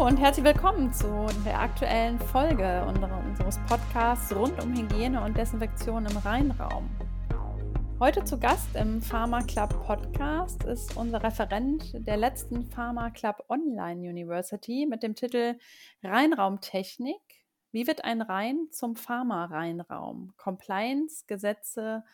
[0.00, 6.16] Und herzlich willkommen zu der aktuellen Folge unseres Podcasts rund um Hygiene und Desinfektion im
[6.16, 6.88] Rheinraum.
[8.00, 14.08] Heute zu Gast im Pharma Club Podcast ist unser Referent der letzten Pharma Club Online
[14.08, 15.58] University mit dem Titel
[16.02, 17.20] Rheinraumtechnik.
[17.70, 20.32] Wie wird ein Rhein zum Pharma-Rheinraum?
[20.38, 22.04] Compliance, Gesetze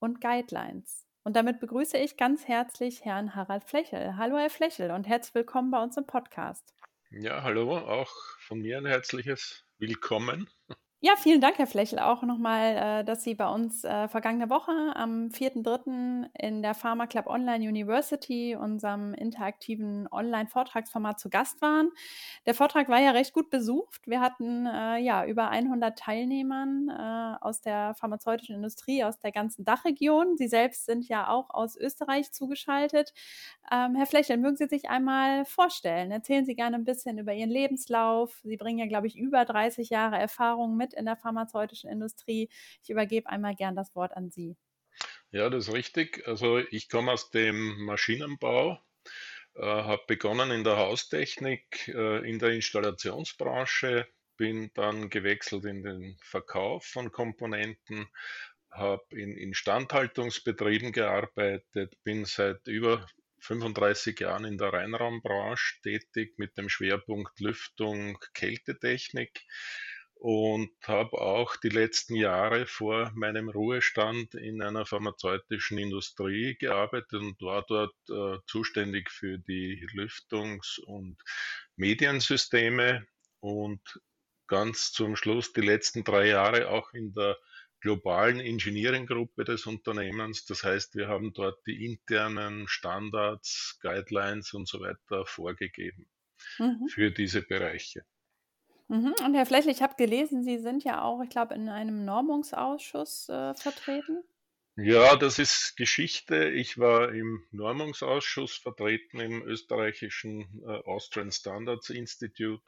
[0.00, 1.06] und Guidelines.
[1.22, 4.16] Und damit begrüße ich ganz herzlich Herrn Harald Flechel.
[4.16, 6.72] Hallo, Herr Flechel, und herzlich willkommen bei uns im Podcast.
[7.10, 10.48] Ja, hallo, auch von mir ein herzliches Willkommen.
[11.00, 14.72] Ja, vielen Dank, Herr Flechel, auch nochmal, äh, dass Sie bei uns äh, vergangene Woche
[14.96, 16.30] am 4.3.
[16.32, 21.90] in der Pharma Club Online University, unserem interaktiven Online-Vortragsformat, zu Gast waren.
[22.46, 24.00] Der Vortrag war ja recht gut besucht.
[24.06, 26.90] Wir hatten äh, ja über 100 Teilnehmern
[27.40, 30.36] aus der pharmazeutischen Industrie, aus der ganzen Dachregion.
[30.38, 33.12] Sie selbst sind ja auch aus Österreich zugeschaltet.
[33.70, 36.10] Ähm, Herr Flechel, mögen Sie sich einmal vorstellen?
[36.10, 38.40] Erzählen Sie gerne ein bisschen über Ihren Lebenslauf.
[38.44, 42.48] Sie bringen ja, glaube ich, über 30 Jahre Erfahrung mit mit in der pharmazeutischen Industrie.
[42.82, 44.56] Ich übergebe einmal gern das Wort an Sie.
[45.30, 46.26] Ja, das ist richtig.
[46.26, 48.80] Also ich komme aus dem Maschinenbau,
[49.54, 56.16] äh, habe begonnen in der Haustechnik, äh, in der Installationsbranche, bin dann gewechselt in den
[56.22, 58.06] Verkauf von Komponenten,
[58.70, 63.06] habe in Instandhaltungsbetrieben gearbeitet, bin seit über
[63.40, 69.42] 35 Jahren in der Reinraumbranche tätig mit dem Schwerpunkt Lüftung, Kältetechnik
[70.18, 77.40] und habe auch die letzten Jahre vor meinem Ruhestand in einer pharmazeutischen Industrie gearbeitet und
[77.42, 81.16] war dort äh, zuständig für die Lüftungs- und
[81.76, 83.06] Mediensysteme
[83.40, 83.80] und
[84.46, 87.36] ganz zum Schluss die letzten drei Jahre auch in der
[87.80, 90.46] globalen Engineering-Gruppe des Unternehmens.
[90.46, 96.08] Das heißt, wir haben dort die internen Standards, Guidelines und so weiter vorgegeben
[96.58, 96.88] mhm.
[96.88, 98.04] für diese Bereiche.
[98.88, 99.14] Mhm.
[99.24, 103.28] Und Herr Flechl, ich habe gelesen, Sie sind ja auch, ich glaube, in einem Normungsausschuss
[103.28, 104.22] äh, vertreten.
[104.78, 106.50] Ja, das ist Geschichte.
[106.50, 112.62] Ich war im Normungsausschuss vertreten im österreichischen äh, Austrian Standards Institute,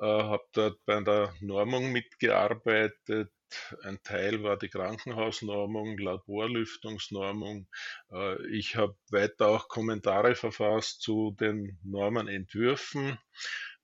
[0.00, 3.30] äh, habe dort bei der Normung mitgearbeitet.
[3.82, 7.68] Ein Teil war die Krankenhausnormung, Laborlüftungsnormung.
[8.10, 13.18] Äh, ich habe weiter auch Kommentare verfasst zu den Normenentwürfen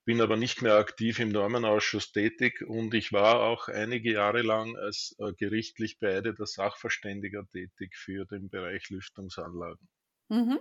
[0.04, 4.76] bin aber nicht mehr aktiv im Normenausschuss tätig und ich war auch einige Jahre lang
[4.76, 9.88] als äh, gerichtlich beeideter Sachverständiger tätig für den Bereich Lüftungsanlagen.
[10.28, 10.58] Mhm.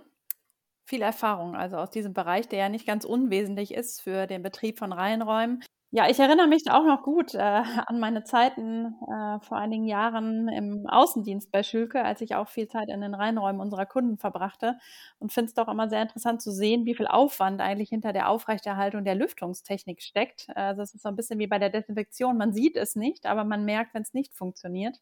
[0.86, 4.78] Viel Erfahrung also aus diesem Bereich, der ja nicht ganz unwesentlich ist für den Betrieb
[4.78, 5.62] von Reihenräumen.
[5.92, 7.38] Ja, ich erinnere mich auch noch gut äh,
[7.86, 12.68] an meine Zeiten äh, vor einigen Jahren im Außendienst bei Schülke, als ich auch viel
[12.68, 14.78] Zeit in den Reinräumen unserer Kunden verbrachte
[15.18, 18.28] und finde es doch immer sehr interessant zu sehen, wie viel Aufwand eigentlich hinter der
[18.28, 20.46] Aufrechterhaltung der Lüftungstechnik steckt.
[20.54, 23.42] Also es ist so ein bisschen wie bei der Desinfektion, man sieht es nicht, aber
[23.42, 25.00] man merkt, wenn es nicht funktioniert.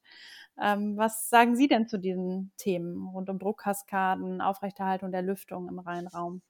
[0.58, 5.80] Ähm, was sagen Sie denn zu diesen Themen rund um Druckkaskaden, Aufrechterhaltung der Lüftung im
[5.80, 6.40] Reinraum?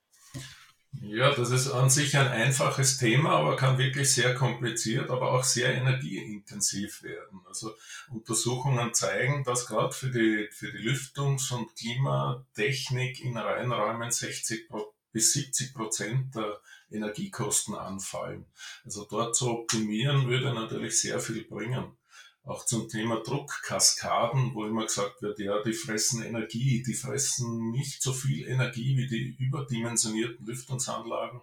[0.93, 5.44] Ja, das ist an sich ein einfaches Thema, aber kann wirklich sehr kompliziert, aber auch
[5.44, 7.41] sehr energieintensiv werden.
[7.47, 7.75] Also
[8.10, 14.69] Untersuchungen zeigen, dass gerade für die, für die Lüftungs- und Klimatechnik in Reinräumen 60
[15.12, 16.59] bis 70 Prozent der
[16.91, 18.47] Energiekosten anfallen.
[18.84, 21.98] Also dort zu optimieren würde natürlich sehr viel bringen
[22.44, 28.03] auch zum Thema Druckkaskaden, wo immer gesagt wird, ja, die fressen Energie, die fressen nicht
[28.03, 31.43] so viel Energie wie die überdimensionierten Lüftungsanlagen,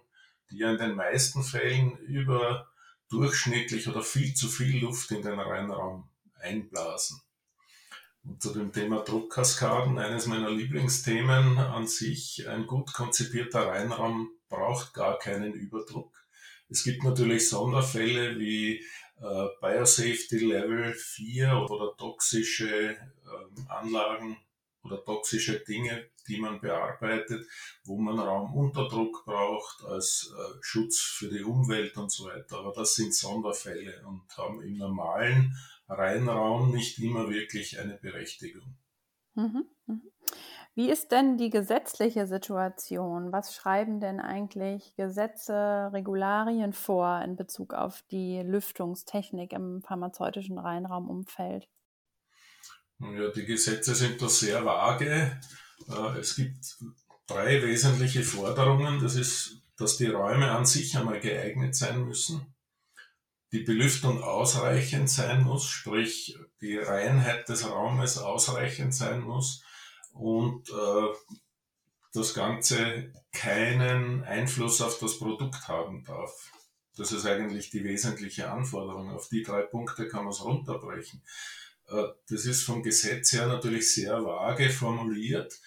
[0.50, 2.68] die ja in den meisten Fällen über
[3.08, 6.08] durchschnittlich oder viel zu viel Luft in den Reinraum
[6.40, 7.20] einblasen.
[8.24, 14.94] Und zu dem Thema Druckkaskaden, eines meiner Lieblingsthemen an sich, ein gut konzipierter Reinraum braucht
[14.94, 16.12] gar keinen Überdruck.
[16.68, 18.84] Es gibt natürlich Sonderfälle wie
[19.20, 22.96] äh, Biosafety Level 4 oder toxische äh,
[23.68, 24.36] Anlagen
[24.82, 27.46] oder toxische Dinge, die man bearbeitet,
[27.84, 32.58] wo man Raumunterdruck braucht als äh, Schutz für die Umwelt und so weiter.
[32.58, 35.56] Aber das sind Sonderfälle und haben im normalen
[35.88, 38.76] Reinraum nicht immer wirklich eine Berechtigung.
[39.34, 39.75] Mhm, mh.
[40.76, 43.32] Wie ist denn die gesetzliche Situation?
[43.32, 51.66] Was schreiben denn eigentlich Gesetze, Regularien vor in Bezug auf die Lüftungstechnik im pharmazeutischen Reinraumumfeld?
[52.98, 55.40] Ja, die Gesetze sind da sehr vage.
[55.88, 56.76] Äh, es gibt
[57.26, 59.00] drei wesentliche Forderungen.
[59.00, 62.54] Das ist, dass die Räume an sich einmal geeignet sein müssen,
[63.50, 69.62] die Belüftung ausreichend sein muss, sprich die Reinheit des Raumes ausreichend sein muss
[70.18, 71.14] und äh,
[72.12, 76.50] das Ganze keinen Einfluss auf das Produkt haben darf.
[76.96, 79.10] Das ist eigentlich die wesentliche Anforderung.
[79.10, 81.22] Auf die drei Punkte kann man es runterbrechen.
[81.88, 85.60] Äh, das ist vom Gesetz her natürlich sehr vage formuliert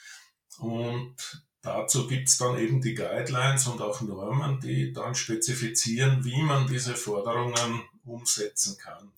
[0.57, 1.15] und
[1.61, 6.67] dazu gibt es dann eben die Guidelines und auch Normen, die dann spezifizieren, wie man
[6.67, 9.11] diese Forderungen umsetzen kann.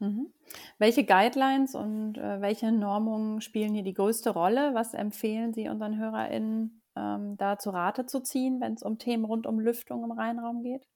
[0.00, 0.32] Mhm.
[0.78, 4.74] Welche Guidelines und äh, welche Normungen spielen hier die größte Rolle?
[4.74, 9.24] Was empfehlen Sie unseren HörerInnen, ähm, da zu Rate zu ziehen, wenn es um Themen
[9.24, 10.86] rund um Lüftung im Rheinraum geht?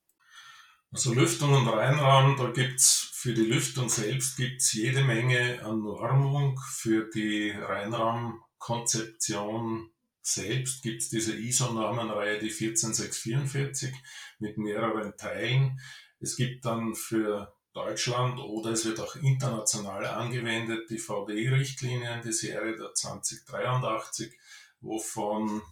[0.93, 5.81] Also Lüftung und Rheinraum, da gibt es für die Lüftung selbst gibt's jede Menge an
[5.81, 6.59] Normung.
[6.73, 13.95] Für die Rheinraumkonzeption selbst gibt es diese ISO-Normenreihe, die 14644
[14.39, 15.81] mit mehreren Teilen.
[16.19, 22.77] Es gibt dann für Deutschland oder es wird auch international angewendet, die VDI-Richtlinien, die Serie
[22.77, 24.33] der 2083,
[24.81, 25.63] wovon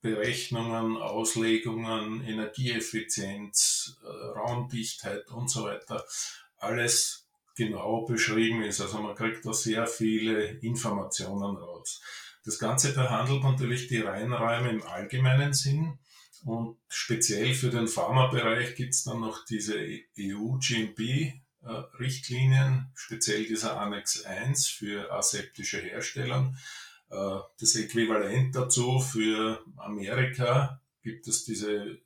[0.00, 6.04] Berechnungen, Auslegungen, Energieeffizienz, äh, Raumdichtheit und so weiter
[6.58, 7.26] alles
[7.56, 8.80] genau beschrieben ist.
[8.80, 12.00] Also man kriegt da sehr viele Informationen raus.
[12.44, 15.98] Das Ganze behandelt natürlich die Reinräume im allgemeinen Sinn.
[16.44, 19.76] Und speziell für den Pharmabereich gibt es dann noch diese
[20.18, 26.54] EU-GMP-Richtlinien, speziell dieser Annex 1 für aseptische Hersteller.
[27.10, 31.98] Äh, das Äquivalent dazu für Amerika gibt es diese äh,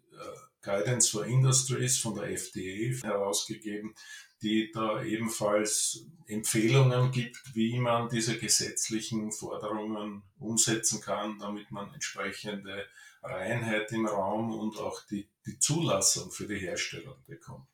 [0.63, 3.95] Guidance for Industries von der FDA herausgegeben,
[4.43, 12.87] die da ebenfalls Empfehlungen gibt, wie man diese gesetzlichen Forderungen umsetzen kann, damit man entsprechende
[13.23, 17.69] Reinheit im Raum und auch die, die Zulassung für die Herstellung bekommt.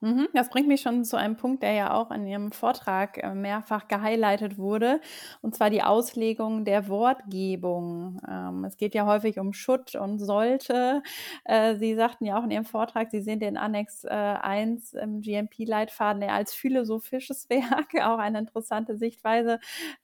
[0.00, 3.34] Mhm, das bringt mich schon zu einem Punkt, der ja auch in Ihrem Vortrag äh,
[3.34, 5.00] mehrfach gehighlightet wurde,
[5.42, 8.20] und zwar die Auslegung der Wortgebung.
[8.28, 11.02] Ähm, es geht ja häufig um Schutt und sollte.
[11.44, 15.20] Äh, Sie sagten ja auch in Ihrem Vortrag, Sie sehen den Annex 1 äh, im
[15.20, 19.58] GMP-Leitfaden als philosophisches Werk, auch eine interessante Sichtweise.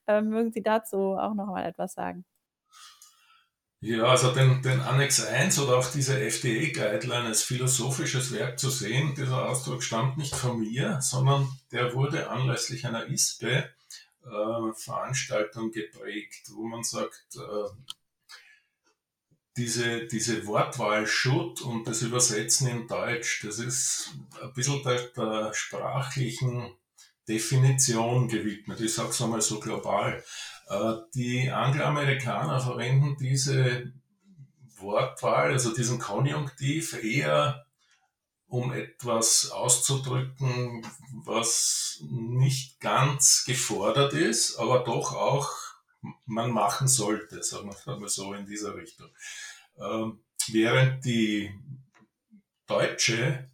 [0.09, 2.25] mögen Sie dazu auch noch mal etwas sagen?
[3.87, 9.15] Ja, also den, den Annex 1 oder auch diese FDE-Guideline als philosophisches Werk zu sehen,
[9.15, 16.65] dieser Ausdruck stammt nicht von mir, sondern der wurde anlässlich einer ISPE-Veranstaltung äh, geprägt, wo
[16.65, 17.69] man sagt, äh,
[19.59, 25.53] diese, diese Wortwahl Schutt und das Übersetzen in Deutsch, das ist ein bisschen der, der
[25.53, 26.75] sprachlichen
[27.29, 28.81] Definition gewidmet.
[28.81, 30.25] Ich sage es einmal so global.
[30.69, 33.93] Äh, die Angloamerikaner verwenden diese
[34.77, 37.67] Wortwahl, also diesen Konjunktiv, eher
[38.47, 40.87] um etwas auszudrücken,
[41.25, 45.51] was nicht ganz gefordert ist, aber doch auch
[46.27, 49.09] man machen sollte, sagen wir mal so in dieser Richtung.
[49.79, 51.53] Ähm, während die
[52.67, 53.51] deutsche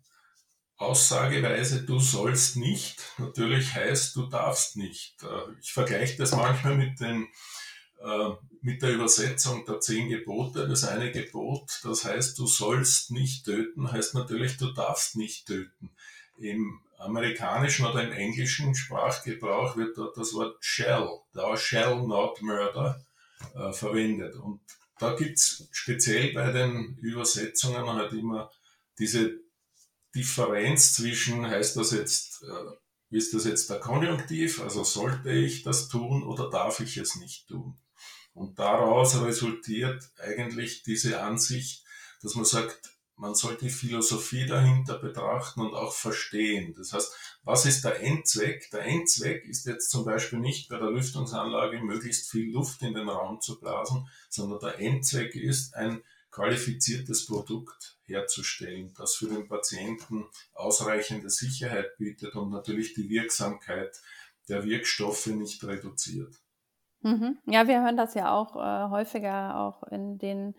[0.81, 5.23] Aussageweise, du sollst nicht, natürlich heißt, du darfst nicht.
[5.23, 7.29] Äh, ich vergleiche das manchmal mit, den,
[8.03, 8.31] äh,
[8.62, 10.67] mit der Übersetzung der zehn Gebote.
[10.67, 15.91] Das eine Gebot, das heißt, du sollst nicht töten, heißt natürlich, du darfst nicht töten.
[16.38, 23.05] Im amerikanischen oder im englischen Sprachgebrauch wird dort das Wort shall, thou shall not murder,
[23.55, 24.34] äh, verwendet.
[24.37, 24.63] Und
[24.99, 28.51] da gibt's speziell bei den Übersetzungen halt immer
[28.99, 29.41] diese
[30.14, 35.88] Differenz zwischen, heißt das jetzt, äh, ist das jetzt der Konjunktiv, also sollte ich das
[35.88, 37.79] tun oder darf ich es nicht tun?
[38.32, 41.84] Und daraus resultiert eigentlich diese Ansicht,
[42.22, 46.74] dass man sagt, man sollte die Philosophie dahinter betrachten und auch verstehen.
[46.74, 47.12] Das heißt,
[47.43, 48.70] was ist der Endzweck?
[48.70, 53.10] Der Endzweck ist jetzt zum Beispiel nicht bei der Lüftungsanlage möglichst viel Luft in den
[53.10, 60.26] Raum zu blasen, sondern der Endzweck ist ein qualifiziertes Produkt herzustellen, das für den Patienten
[60.52, 64.00] ausreichende Sicherheit bietet und natürlich die Wirksamkeit
[64.48, 66.34] der Wirkstoffe nicht reduziert.
[67.02, 67.38] Mhm.
[67.46, 70.55] Ja, wir hören das ja auch äh, häufiger auch in den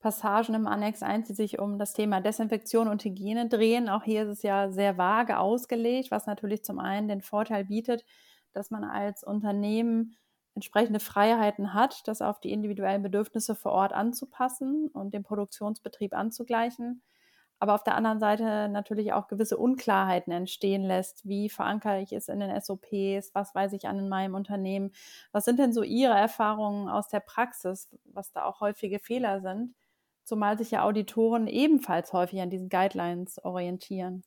[0.00, 3.88] Passagen im Annex 1, die sich um das Thema Desinfektion und Hygiene drehen.
[3.88, 8.04] Auch hier ist es ja sehr vage ausgelegt, was natürlich zum einen den Vorteil bietet,
[8.52, 10.16] dass man als Unternehmen
[10.56, 17.02] entsprechende Freiheiten hat, das auf die individuellen Bedürfnisse vor Ort anzupassen und den Produktionsbetrieb anzugleichen.
[17.58, 21.26] Aber auf der anderen Seite natürlich auch gewisse Unklarheiten entstehen lässt.
[21.26, 23.34] Wie verankere ich es in den SOPs?
[23.34, 24.92] Was weiß ich an in meinem Unternehmen?
[25.32, 29.74] Was sind denn so Ihre Erfahrungen aus der Praxis, was da auch häufige Fehler sind?
[30.24, 34.22] Zumal sich ja Auditoren ebenfalls häufig an diesen Guidelines orientieren.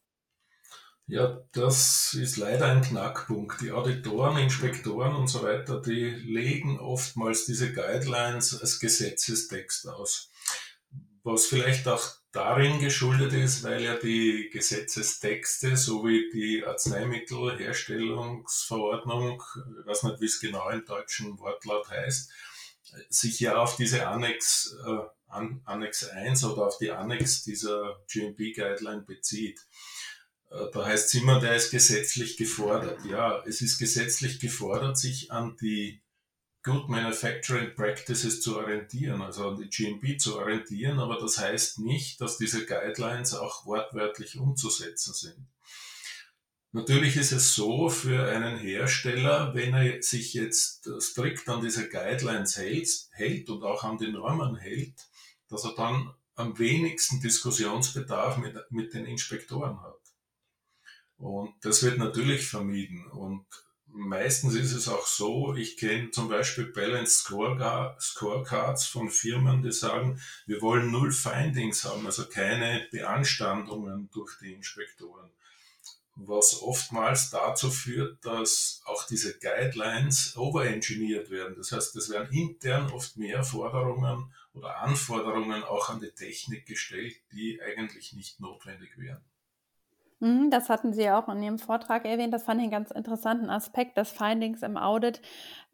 [1.10, 3.62] Ja, das ist leider ein Knackpunkt.
[3.62, 10.30] Die Auditoren, Inspektoren und so weiter, die legen oftmals diese Guidelines als Gesetzestext aus.
[11.24, 19.42] Was vielleicht auch darin geschuldet ist, weil ja die Gesetzestexte sowie die Arzneimittelherstellungsverordnung,
[19.82, 22.32] ich weiß nicht, wie es genau im deutschen Wortlaut heißt,
[23.10, 25.00] sich ja auf diese Annex, äh,
[25.66, 29.60] Annex 1 oder auf die Annex dieser GMP-Guideline bezieht.
[30.50, 33.06] Äh, da heißt es immer, der ist gesetzlich gefordert.
[33.06, 36.02] Ja, es ist gesetzlich gefordert, sich an die
[36.64, 42.20] Good Manufacturing Practices zu orientieren, also an die GMP zu orientieren, aber das heißt nicht,
[42.20, 45.48] dass diese Guidelines auch wortwörtlich umzusetzen sind.
[46.72, 52.58] Natürlich ist es so für einen Hersteller, wenn er sich jetzt strikt an diese Guidelines
[52.58, 55.08] hält, hält und auch an die Normen hält,
[55.48, 59.99] dass er dann am wenigsten Diskussionsbedarf mit, mit den Inspektoren hat.
[61.20, 63.06] Und das wird natürlich vermieden.
[63.08, 63.46] Und
[63.88, 67.28] meistens ist es auch so, ich kenne zum Beispiel Balanced
[68.00, 74.54] Scorecards von Firmen, die sagen, wir wollen null Findings haben, also keine Beanstandungen durch die
[74.54, 75.30] Inspektoren.
[76.16, 81.56] Was oftmals dazu führt, dass auch diese Guidelines overengineert werden.
[81.58, 87.16] Das heißt, es werden intern oft mehr Forderungen oder Anforderungen auch an die Technik gestellt,
[87.32, 89.24] die eigentlich nicht notwendig wären.
[90.22, 92.34] Mhm, das hatten Sie auch in Ihrem Vortrag erwähnt.
[92.34, 95.22] Das fand ich einen ganz interessanten Aspekt, dass Findings im Audit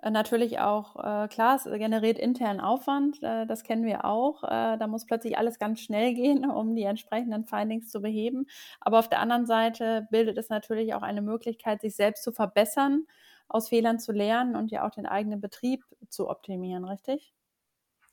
[0.03, 4.43] äh, natürlich auch, äh, klar, es generiert internen Aufwand, äh, das kennen wir auch.
[4.43, 8.45] Da muss plötzlich alles ganz schnell gehen, um die entsprechenden Findings zu beheben.
[8.81, 13.07] Aber auf der anderen Seite bildet es natürlich auch eine Möglichkeit, sich selbst zu verbessern,
[13.47, 17.33] aus Fehlern zu lernen und ja auch den eigenen Betrieb zu optimieren, richtig?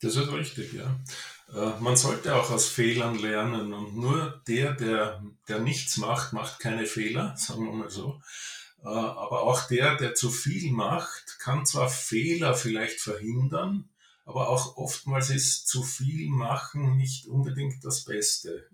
[0.01, 0.99] Das ist richtig, ja.
[1.53, 6.59] Äh, man sollte auch aus Fehlern lernen und nur der, der, der nichts macht, macht
[6.59, 8.21] keine Fehler, sagen wir mal so.
[8.83, 13.89] Äh, aber auch der, der zu viel macht, kann zwar Fehler vielleicht verhindern,
[14.25, 18.67] aber auch oftmals ist zu viel machen nicht unbedingt das Beste.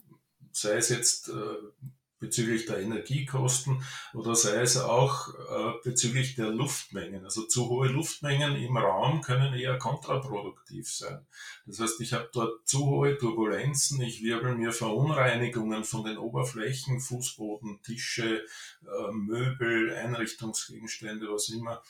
[0.51, 1.87] Sei es jetzt äh,
[2.19, 3.83] bezüglich der Energiekosten
[4.13, 7.23] oder sei es auch äh, bezüglich der Luftmengen.
[7.23, 11.25] Also zu hohe Luftmengen im Raum können eher kontraproduktiv sein.
[11.65, 16.99] Das heißt, ich habe dort zu hohe Turbulenzen, ich wirbel mir Verunreinigungen von den Oberflächen,
[16.99, 18.43] Fußboden, Tische,
[18.83, 21.81] äh, Möbel, Einrichtungsgegenstände, was immer,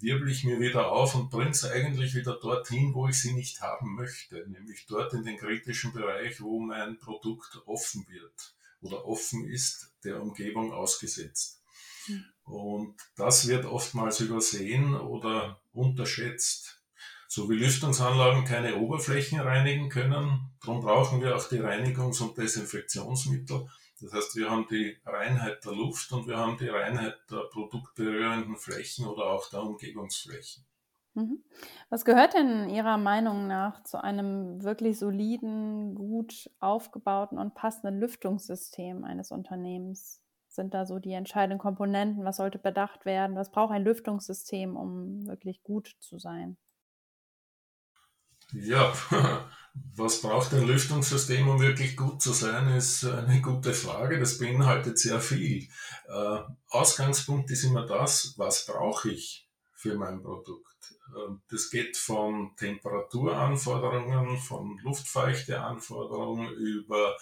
[0.00, 3.60] wirbel ich mir wieder auf und bringe es eigentlich wieder dorthin, wo ich sie nicht
[3.60, 9.48] haben möchte, nämlich dort in den kritischen Bereich, wo mein Produkt offen wird oder offen
[9.48, 11.62] ist, der Umgebung ausgesetzt.
[12.08, 12.24] Mhm.
[12.44, 16.82] Und das wird oftmals übersehen oder unterschätzt.
[17.28, 23.66] So wie Lüftungsanlagen keine Oberflächen reinigen können, darum brauchen wir auch die Reinigungs- und Desinfektionsmittel.
[24.02, 28.56] Das heißt, wir haben die Reinheit der Luft und wir haben die Reinheit der produktberührenden
[28.56, 30.66] Flächen oder auch der Umgebungsflächen.
[31.14, 31.44] Mhm.
[31.90, 39.04] Was gehört denn Ihrer Meinung nach zu einem wirklich soliden, gut aufgebauten und passenden Lüftungssystem
[39.04, 40.22] eines Unternehmens?
[40.48, 42.24] Sind da so die entscheidenden Komponenten?
[42.24, 43.36] Was sollte bedacht werden?
[43.36, 46.56] Was braucht ein Lüftungssystem, um wirklich gut zu sein?
[48.52, 48.92] Ja,
[49.96, 54.18] was braucht ein Lüftungssystem, um wirklich gut zu sein, ist eine gute Frage.
[54.18, 55.68] Das beinhaltet sehr viel.
[56.08, 56.38] Äh,
[56.68, 60.71] Ausgangspunkt ist immer das, was brauche ich für mein Produkt.
[61.16, 67.16] Ähm, das geht von Temperaturanforderungen, von Luftfeuchteanforderungen über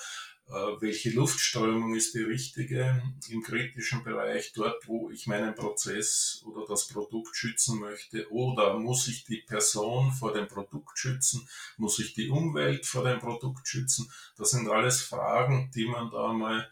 [0.51, 6.67] äh, welche Luftströmung ist die richtige im kritischen Bereich, dort wo ich meinen Prozess oder
[6.67, 12.15] das Produkt schützen möchte, oder muss ich die Person vor dem Produkt schützen, muss ich
[12.15, 14.11] die Umwelt vor dem Produkt schützen.
[14.37, 16.69] Das sind alles Fragen, die man da mal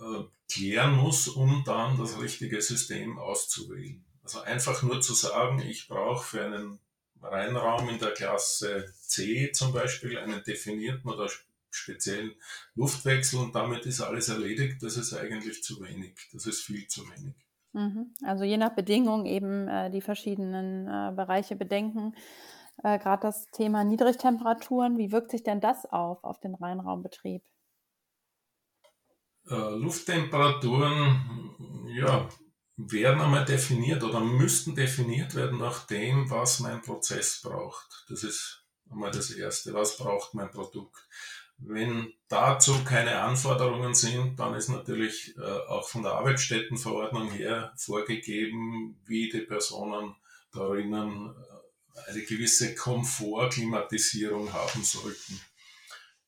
[0.00, 4.04] äh, klären muss, um dann das richtige System auszuwählen.
[4.28, 6.78] Also einfach nur zu sagen, ich brauche für einen
[7.22, 11.30] Reinraum in der Klasse C zum Beispiel einen definierten oder
[11.70, 12.34] speziellen
[12.74, 16.14] Luftwechsel und damit ist alles erledigt, das ist eigentlich zu wenig.
[16.34, 17.34] Das ist viel zu wenig.
[17.72, 18.12] Mhm.
[18.22, 22.14] Also je nach Bedingung eben äh, die verschiedenen äh, Bereiche bedenken.
[22.82, 27.42] Äh, Gerade das Thema Niedrigtemperaturen, wie wirkt sich denn das auf, auf den Reinraumbetrieb?
[29.48, 32.28] Äh, Lufttemperaturen, ja,
[32.78, 38.04] werden einmal definiert oder müssten definiert werden nach dem, was mein Prozess braucht.
[38.08, 39.74] Das ist einmal das Erste.
[39.74, 40.96] Was braucht mein Produkt?
[41.58, 49.00] Wenn dazu keine Anforderungen sind, dann ist natürlich äh, auch von der Arbeitsstättenverordnung her vorgegeben,
[49.04, 50.14] wie die Personen
[50.52, 55.40] darinnen äh, eine gewisse Komfortklimatisierung haben sollten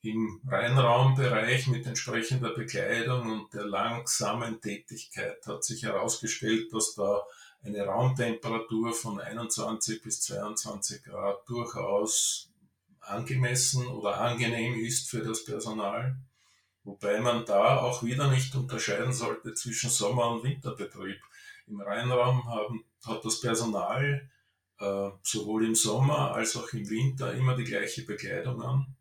[0.02, 7.22] im Reinraumbereich mit entsprechender Bekleidung und der langsamen Tätigkeit hat sich herausgestellt, dass da
[7.62, 12.50] eine Raumtemperatur von 21 bis 22 Grad durchaus
[13.00, 16.16] angemessen oder angenehm ist für das Personal.
[16.84, 21.20] Wobei man da auch wieder nicht unterscheiden sollte zwischen Sommer- und Winterbetrieb.
[21.66, 24.28] Im Rheinraum haben, hat das Personal
[24.78, 28.96] äh, sowohl im Sommer als auch im Winter immer die gleiche Bekleidung an.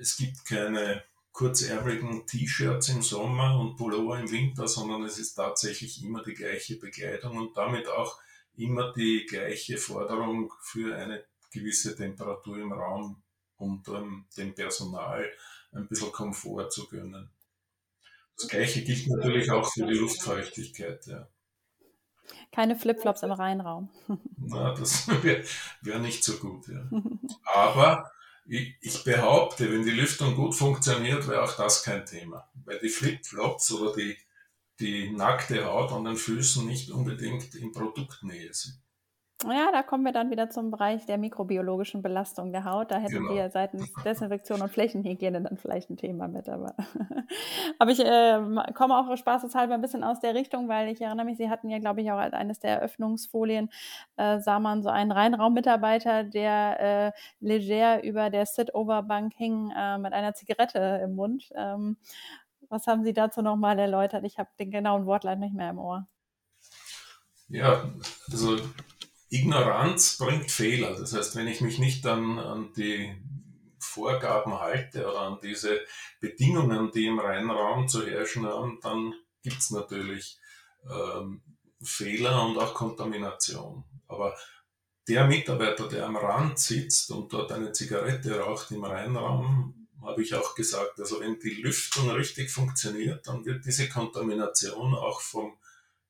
[0.00, 6.02] Es gibt keine kurzärmeligen T-Shirts im Sommer und Pullover im Winter, sondern es ist tatsächlich
[6.02, 8.18] immer die gleiche Bekleidung und damit auch
[8.56, 13.22] immer die gleiche Forderung für eine gewisse Temperatur im Raum,
[13.56, 13.82] um
[14.36, 15.30] dem Personal
[15.72, 17.30] ein bisschen Komfort zu gönnen.
[18.36, 21.06] Das gleiche gilt natürlich auch für die Luftfeuchtigkeit.
[21.06, 21.28] Ja.
[22.52, 23.90] Keine Flipflops im Rheinraum.
[24.38, 25.44] Na, das wäre
[25.82, 26.68] wär nicht so gut.
[26.68, 26.88] Ja.
[27.44, 28.10] Aber
[28.46, 32.48] ich, behaupte, wenn die Lüftung gut funktioniert, wäre auch das kein Thema.
[32.64, 34.16] Weil die Flipflops oder die,
[34.80, 38.80] die nackte Haut an den Füßen nicht unbedingt in Produktnähe sind.
[39.48, 42.90] Ja, da kommen wir dann wieder zum Bereich der mikrobiologischen Belastung der Haut.
[42.90, 43.34] Da hätten genau.
[43.34, 46.48] wir seitens Desinfektion und Flächenhygiene dann vielleicht ein Thema mit.
[46.48, 46.74] Aber,
[47.78, 48.38] aber ich äh,
[48.74, 51.78] komme auch spaßeshalber ein bisschen aus der Richtung, weil ich erinnere mich, Sie hatten ja,
[51.78, 53.70] glaube ich, auch als eines der Eröffnungsfolien,
[54.16, 60.12] äh, sah man so einen Reinraummitarbeiter, der äh, leger über der Sit-Over-Bank hing äh, mit
[60.12, 61.50] einer Zigarette im Mund.
[61.56, 61.96] Ähm,
[62.68, 64.24] was haben Sie dazu nochmal erläutert?
[64.24, 66.06] Ich habe den genauen Wortlaut nicht mehr im Ohr.
[67.48, 67.90] Ja,
[68.30, 68.58] also
[69.30, 70.96] Ignoranz bringt Fehler.
[70.96, 73.16] Das heißt, wenn ich mich nicht an, an die
[73.78, 75.80] Vorgaben halte oder an diese
[76.20, 80.38] Bedingungen, die im Rheinraum zu herrschen haben, dann gibt es natürlich
[80.90, 81.42] ähm,
[81.82, 83.84] Fehler und auch Kontamination.
[84.08, 84.36] Aber
[85.08, 90.34] der Mitarbeiter, der am Rand sitzt und dort eine Zigarette raucht im Rheinraum, habe ich
[90.34, 95.56] auch gesagt, also wenn die Lüftung richtig funktioniert, dann wird diese Kontamination auch vom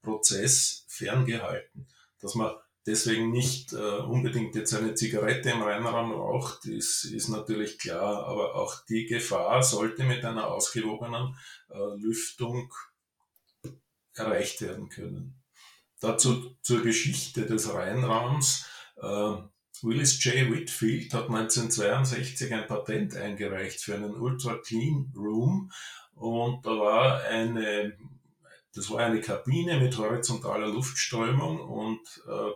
[0.02, 1.86] Prozess ferngehalten.
[2.21, 2.54] Dass man
[2.86, 8.54] deswegen nicht äh, unbedingt jetzt eine Zigarette im Reinraum raucht, ist, ist natürlich klar, aber
[8.54, 11.36] auch die Gefahr sollte mit einer ausgewogenen
[11.69, 12.73] äh, Lüftung
[14.14, 15.43] erreicht werden können.
[16.00, 18.66] Dazu zur Geschichte des Reinraums.
[18.97, 19.36] Äh,
[19.82, 20.50] Willis J.
[20.50, 25.73] Whitfield hat 1962 ein Patent eingereicht für einen Ultra Clean Room
[26.14, 27.97] und da war eine
[28.75, 32.50] das war eine Kabine mit horizontaler Luftströmung und äh,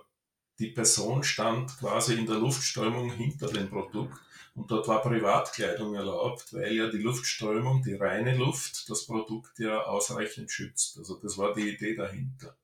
[0.58, 4.18] die Person stand quasi in der Luftströmung hinter dem Produkt
[4.54, 9.82] und dort war Privatkleidung erlaubt, weil ja die Luftströmung, die reine Luft, das Produkt ja
[9.82, 10.98] ausreichend schützt.
[10.98, 12.56] Also das war die Idee dahinter.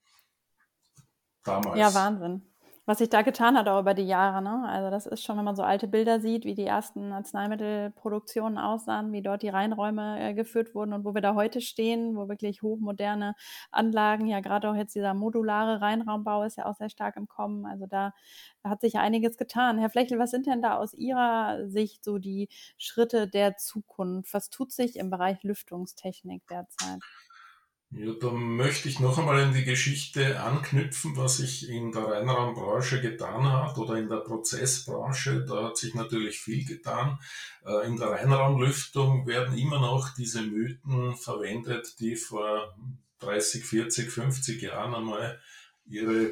[1.43, 1.79] Damals.
[1.79, 2.50] Ja, Wahnsinn
[2.91, 4.43] was sich da getan hat auch über die Jahre.
[4.43, 4.69] Ne?
[4.69, 9.13] Also das ist schon, wenn man so alte Bilder sieht, wie die ersten Arzneimittelproduktionen aussahen,
[9.13, 12.63] wie dort die Reinräume äh, geführt wurden und wo wir da heute stehen, wo wirklich
[12.63, 13.37] hochmoderne
[13.71, 17.65] Anlagen, ja gerade auch jetzt dieser modulare Reinraumbau ist ja auch sehr stark im Kommen.
[17.65, 18.13] Also da
[18.65, 19.79] hat sich einiges getan.
[19.79, 24.35] Herr Flechel, was sind denn da aus Ihrer Sicht so die Schritte der Zukunft?
[24.35, 26.99] Was tut sich im Bereich Lüftungstechnik derzeit?
[27.93, 33.01] Ja, da möchte ich noch einmal in die Geschichte anknüpfen, was sich in der Reinraumbranche
[33.01, 35.45] getan hat oder in der Prozessbranche.
[35.45, 37.19] Da hat sich natürlich viel getan.
[37.67, 42.77] Äh, in der Reinraumlüftung werden immer noch diese Mythen verwendet, die vor
[43.19, 45.41] 30, 40, 50 Jahren einmal
[45.85, 46.31] ihre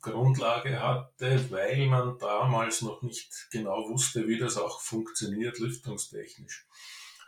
[0.00, 6.64] Grundlage hatte, weil man damals noch nicht genau wusste, wie das auch funktioniert lüftungstechnisch.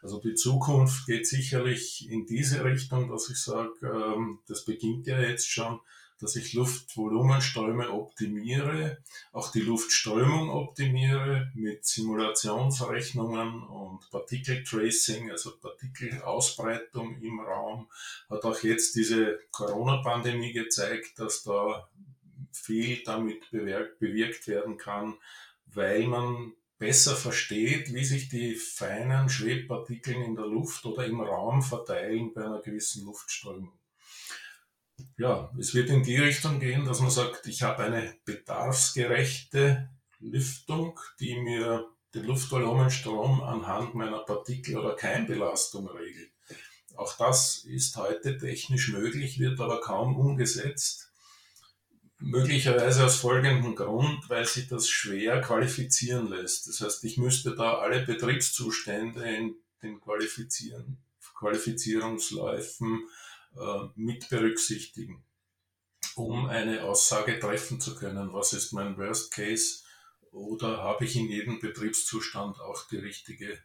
[0.04, 5.18] Also die Zukunft geht sicherlich in diese Richtung, dass ich sage, ähm, das beginnt ja
[5.18, 5.80] jetzt schon,
[6.20, 8.98] dass ich Luftvolumenströme optimiere,
[9.32, 17.88] auch die Luftströmung optimiere mit Simulationsrechnungen und Partikeltracing, also Partikelausbreitung im Raum.
[18.28, 21.88] Hat auch jetzt diese Corona-Pandemie gezeigt, dass da
[22.52, 25.14] viel damit bewirkt werden kann,
[25.64, 31.62] weil man besser versteht, wie sich die feinen Schwebpartikel in der Luft oder im Raum
[31.62, 33.78] verteilen bei einer gewissen Luftströmung.
[35.16, 39.88] Ja, es wird in die Richtung gehen, dass man sagt, ich habe eine bedarfsgerechte
[40.20, 46.30] Lüftung, die mir den Luftvolumenstrom anhand meiner Partikel- oder Keimbelastung regelt.
[46.96, 51.12] Auch das ist heute technisch möglich, wird aber kaum umgesetzt.
[52.18, 56.68] Möglicherweise aus folgendem Grund, weil sich das schwer qualifizieren lässt.
[56.68, 60.98] Das heißt, ich müsste da alle Betriebszustände in den Qualifizieren,
[61.34, 63.06] Qualifizierungsläufen
[63.56, 65.24] äh, mit berücksichtigen,
[66.14, 69.82] um eine Aussage treffen zu können, was ist mein Worst Case
[70.30, 73.58] oder habe ich in jedem Betriebszustand auch die richtige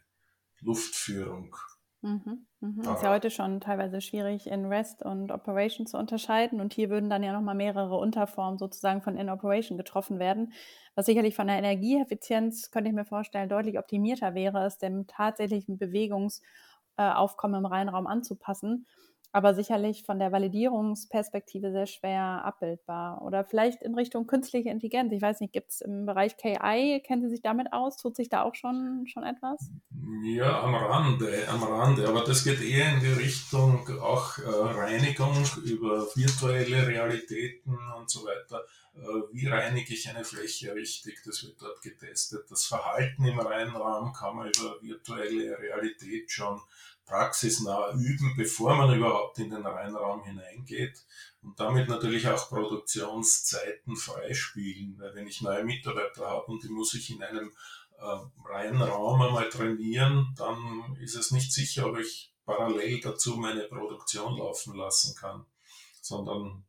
[0.60, 1.56] Luftführung.
[2.02, 2.80] Mhm, mhm.
[2.80, 6.58] Ist ja heute schon teilweise schwierig, in REST und Operation zu unterscheiden.
[6.60, 10.52] Und hier würden dann ja nochmal mehrere Unterformen sozusagen von In-Operation getroffen werden,
[10.94, 15.76] was sicherlich von der Energieeffizienz, könnte ich mir vorstellen, deutlich optimierter wäre, es dem tatsächlichen
[15.76, 18.86] Bewegungsaufkommen im Reinraum anzupassen
[19.32, 23.22] aber sicherlich von der Validierungsperspektive sehr schwer abbildbar.
[23.22, 25.12] Oder vielleicht in Richtung künstliche Intelligenz.
[25.12, 27.96] Ich weiß nicht, gibt es im Bereich KI, kennen Sie sich damit aus?
[27.96, 29.70] Tut sich da auch schon, schon etwas?
[30.24, 32.08] Ja, am Rande, am Rande.
[32.08, 38.24] Aber das geht eher in die Richtung auch äh, Reinigung über virtuelle Realitäten und so
[38.24, 38.64] weiter.
[38.96, 39.00] Äh,
[39.32, 41.20] wie reinige ich eine Fläche richtig?
[41.24, 42.50] Das wird dort getestet.
[42.50, 46.60] Das Verhalten im Reinraum kann man über virtuelle Realität schon
[47.10, 51.04] praxisnah üben, bevor man überhaupt in den Reinraum hineingeht.
[51.42, 56.94] Und damit natürlich auch Produktionszeiten freispielen, weil wenn ich neue Mitarbeiter habe und die muss
[56.94, 57.52] ich in einem
[57.98, 64.38] äh, reinen einmal trainieren, dann ist es nicht sicher, ob ich parallel dazu meine Produktion
[64.38, 65.44] laufen lassen kann,
[66.00, 66.64] sondern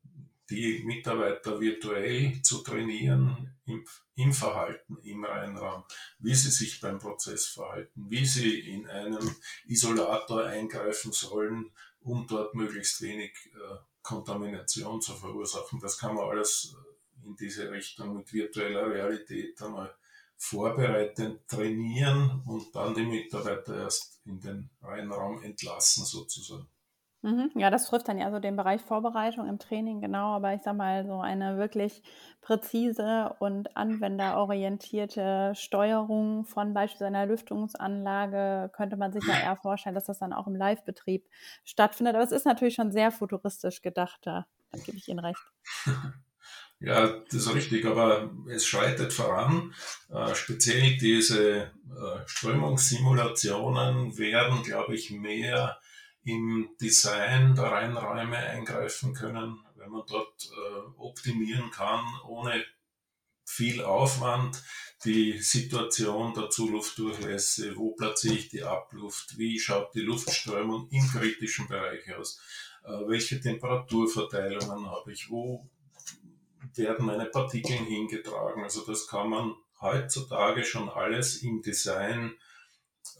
[0.51, 3.85] die Mitarbeiter virtuell zu trainieren im,
[4.15, 5.83] im, Verhalten im Reinraum,
[6.19, 9.33] wie sie sich beim Prozess verhalten, wie sie in einem
[9.65, 15.79] Isolator eingreifen sollen, um dort möglichst wenig äh, Kontamination zu verursachen.
[15.79, 19.95] Das kann man alles äh, in diese Richtung mit virtueller Realität einmal
[20.35, 26.67] vorbereiten, trainieren und dann die Mitarbeiter erst in den Reinraum entlassen sozusagen.
[27.23, 27.51] Mhm.
[27.53, 30.33] Ja, das trifft dann ja so den Bereich Vorbereitung im Training, genau.
[30.35, 32.01] Aber ich sag mal, so eine wirklich
[32.41, 40.05] präzise und anwenderorientierte Steuerung von beispielsweise einer Lüftungsanlage könnte man sich ja eher vorstellen, dass
[40.05, 41.27] das dann auch im Live-Betrieb
[41.63, 42.15] stattfindet.
[42.15, 45.41] Aber es ist natürlich schon sehr futuristisch gedacht, da, da gebe ich Ihnen recht.
[46.83, 49.71] Ja, das ist richtig, aber es schreitet voran.
[50.09, 51.69] Äh, speziell diese äh,
[52.25, 55.79] Strömungssimulationen werden, glaube ich, mehr
[56.23, 62.63] im Design der Reinräume eingreifen können, wenn man dort äh, optimieren kann, ohne
[63.43, 64.63] viel Aufwand,
[65.03, 71.67] die Situation der Zuluftdurchlässe, wo platziere ich die Abluft, wie schaut die Luftströmung im kritischen
[71.67, 72.39] Bereich aus,
[72.83, 75.67] äh, welche Temperaturverteilungen habe ich, wo
[76.75, 78.63] werden meine Partikel hingetragen.
[78.63, 82.35] Also das kann man heutzutage schon alles im Design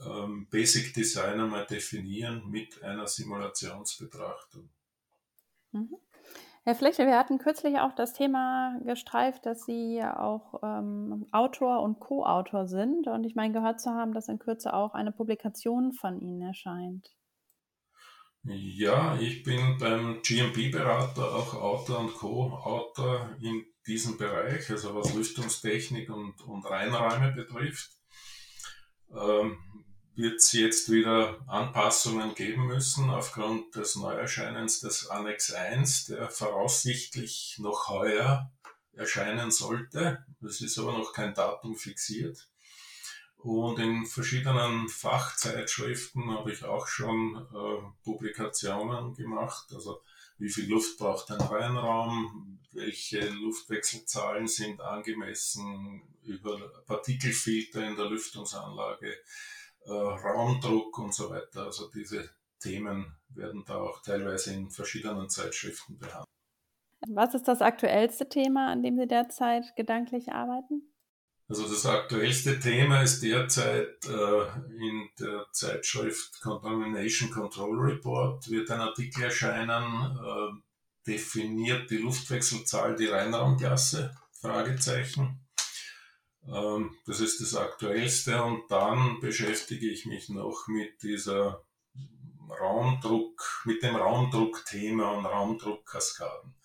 [0.06, 4.70] ähm, Basic Design einmal definieren mit einer Simulationsbetrachtung.
[5.72, 5.96] Mhm.
[6.64, 12.00] Herr Fläche, wir hatten kürzlich auch das Thema gestreift, dass Sie auch ähm, Autor und
[12.00, 13.08] Co-Autor sind.
[13.08, 17.10] Und ich meine, gehört zu haben, dass in Kürze auch eine Publikation von Ihnen erscheint.
[18.44, 26.12] Ja, ich bin beim GMP-Berater auch Autor und Co-Autor in diesem Bereich, also was Lüftungstechnik
[26.12, 28.01] und, und Reinräume betrifft.
[29.14, 29.58] Ähm,
[30.16, 37.58] wird es jetzt wieder Anpassungen geben müssen aufgrund des Neuerscheinens des Annex 1, der voraussichtlich
[37.60, 38.52] noch heuer
[38.94, 40.26] erscheinen sollte.
[40.46, 42.50] Es ist aber noch kein Datum fixiert.
[43.38, 49.72] Und in verschiedenen Fachzeitschriften habe ich auch schon äh, Publikationen gemacht.
[49.74, 50.02] Also
[50.42, 59.14] wie viel Luft braucht ein Reinraum, welche Luftwechselzahlen sind angemessen über Partikelfilter in der Lüftungsanlage,
[59.86, 61.66] äh, Raumdruck und so weiter.
[61.66, 62.28] Also diese
[62.60, 66.26] Themen werden da auch teilweise in verschiedenen Zeitschriften behandelt.
[67.08, 70.91] Was ist das aktuellste Thema, an dem Sie derzeit gedanklich arbeiten?
[71.52, 78.80] Also das aktuellste Thema ist derzeit äh, in der Zeitschrift Contamination Control Report wird ein
[78.80, 80.54] Artikel erscheinen, äh,
[81.06, 84.16] definiert die Luftwechselzahl die Reinraumklasse?
[84.40, 85.46] Fragezeichen.
[86.48, 91.66] Ähm, das ist das Aktuellste und dann beschäftige ich mich noch mit dieser
[92.62, 96.56] Raumdruck, mit dem Raumdruckthema und Raumdruckkaskaden.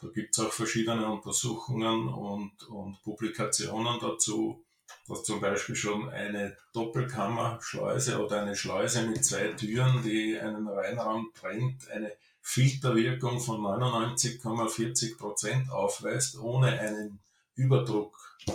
[0.00, 4.64] Da gibt es auch verschiedene Untersuchungen und, und Publikationen dazu,
[5.06, 11.30] dass zum Beispiel schon eine Doppelkammerschleuse oder eine Schleuse mit zwei Türen, die einen Reinraum
[11.34, 17.20] trennt, eine Filterwirkung von 99,40 Prozent aufweist, ohne einen
[17.56, 18.52] Überdruck äh,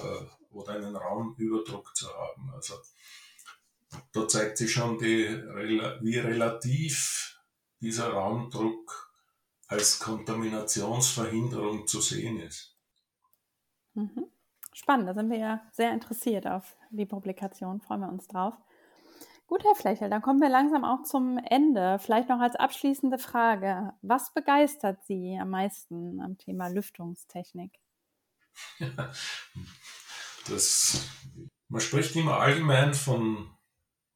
[0.52, 2.52] oder einen Raumüberdruck zu haben.
[2.56, 2.76] Also
[4.12, 5.28] da zeigt sich schon, die,
[6.02, 7.38] wie relativ
[7.82, 9.13] dieser Raumdruck
[9.74, 12.78] als Kontaminationsverhinderung zu sehen ist.
[13.96, 14.28] Mhm.
[14.72, 18.54] Spannend, da sind wir ja sehr interessiert auf die Publikation, freuen wir uns drauf.
[19.48, 22.00] Gut, Herr Flächel, dann kommen wir langsam auch zum Ende.
[22.00, 23.94] Vielleicht noch als abschließende Frage.
[24.02, 27.74] Was begeistert Sie am meisten am Thema Lüftungstechnik?
[30.50, 31.08] Das,
[31.70, 33.56] man spricht immer allgemein von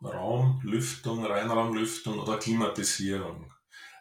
[0.04, 3.54] Raumlüftung, Reinraumlüftung oder Klimatisierung.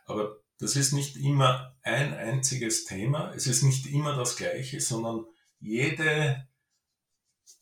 [0.06, 5.26] Aber das ist nicht immer ein einziges Thema, es ist nicht immer das gleiche, sondern
[5.60, 6.48] jede,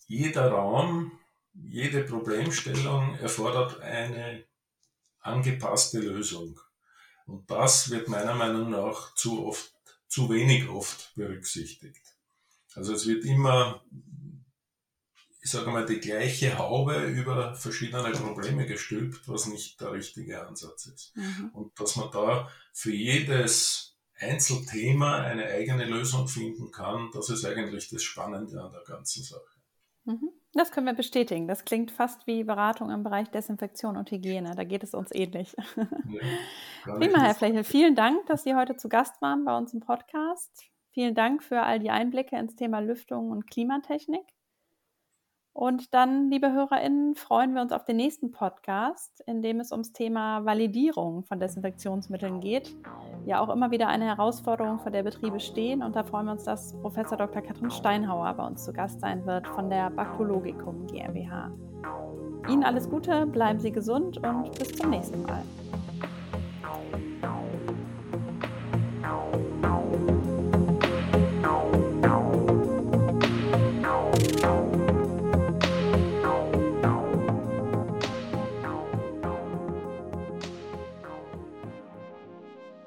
[0.07, 1.13] jeder Raum,
[1.53, 4.45] jede Problemstellung erfordert eine
[5.21, 6.61] angepasste Lösung.
[7.27, 9.73] Und das wird meiner Meinung nach zu oft,
[10.07, 12.03] zu wenig oft berücksichtigt.
[12.75, 13.85] Also es wird immer
[15.45, 20.87] ich sage mal, die gleiche Haube über verschiedene Probleme gestülpt, was nicht der richtige Ansatz
[20.87, 21.17] ist.
[21.17, 21.51] Mhm.
[21.53, 27.91] Und dass man da für jedes Einzelthema eine eigene Lösung finden kann, das ist eigentlich
[27.91, 29.43] das Spannende an der ganzen Sache.
[30.05, 30.31] Mhm.
[30.55, 31.47] Das können wir bestätigen.
[31.47, 34.55] Das klingt fast wie Beratung im Bereich Desinfektion und Hygiene.
[34.57, 35.55] Da geht es uns ähnlich.
[36.87, 37.65] Ja, Prima, Herr Flechel.
[37.65, 40.65] Vielen Dank, dass Sie heute zu Gast waren bei uns im Podcast.
[40.93, 44.34] Vielen Dank für all die Einblicke ins Thema Lüftung und Klimatechnik.
[45.55, 49.93] Und dann, liebe HörerInnen, freuen wir uns auf den nächsten Podcast, in dem es ums
[49.93, 52.77] Thema Validierung von Desinfektionsmitteln geht.
[53.25, 55.85] Ja, auch immer wieder eine Herausforderung, vor der Betriebe stehen.
[55.85, 57.41] Und da freuen wir uns, dass Professor Dr.
[57.41, 61.53] Katrin Steinhauer bei uns zu Gast sein wird von der Baktologikum GmbH.
[62.49, 65.45] Ihnen alles Gute, bleiben Sie gesund und bis zum nächsten Mal.